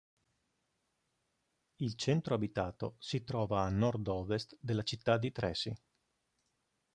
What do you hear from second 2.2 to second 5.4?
abitato si trova a nord-ovest della città di